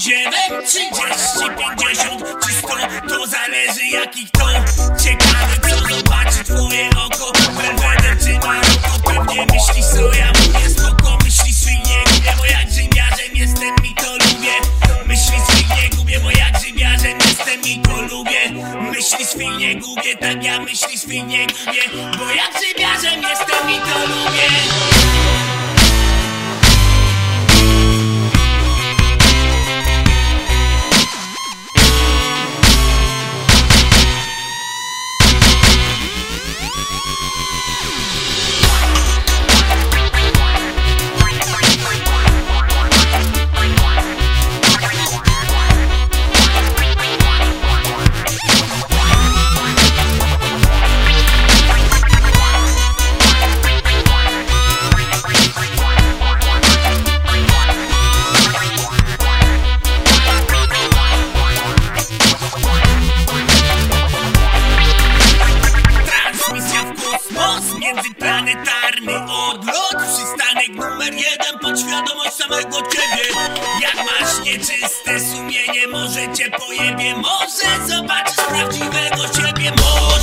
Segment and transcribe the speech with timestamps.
[0.00, 2.76] siedem, trzydzieści, pięćdziesiąt czy sto
[3.08, 4.46] To zależy jaki kto.
[5.04, 11.56] Ciekawe co zobaczy twoje oko Belweder czy Maroko Pewnie myślisz co ja mówię Spoko myślisz
[11.60, 14.52] świnie gubię Bo jak grzybiarzem jestem i to lubię.
[15.06, 18.40] Myślisz świnie gubię Bo jak grzybiarzem jestem i to lubię.
[18.80, 21.82] Myślisz świnie gubię Tak ja myślisz świnie gubię
[22.18, 25.45] Bo jak grzybiarzem jestem i to lubię.
[67.86, 69.96] międzyplanetarny odlot.
[70.14, 73.24] Przystanek numer jeden pod świadomość samego ciebie.
[73.82, 77.14] Jak masz nieczyste sumienie, może cię pojebie.
[77.16, 80.15] Może zobaczysz prawdziwego siebie, może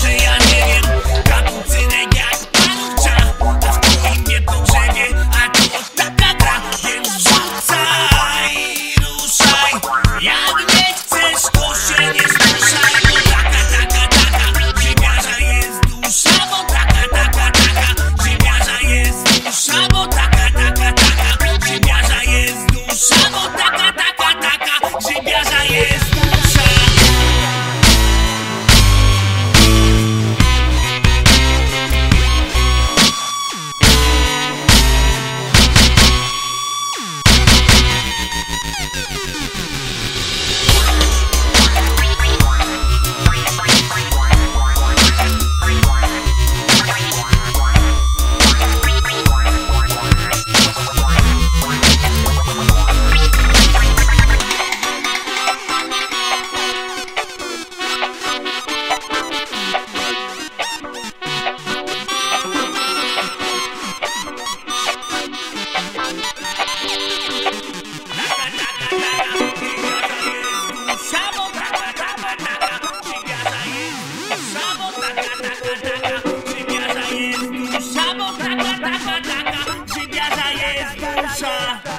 [81.23, 81.92] Russia.